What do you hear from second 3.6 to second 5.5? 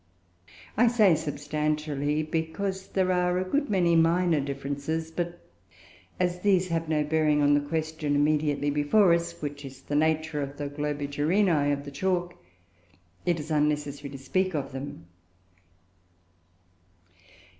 many minor differences; but